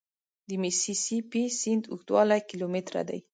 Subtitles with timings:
[0.47, 3.19] د میسي سي پي سیند اوږدوالی کیلومتره دی.